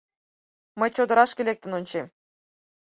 Мый 0.79 0.89
чодырашке 0.95 1.41
лектын 1.47 1.71
ончем. 1.77 2.07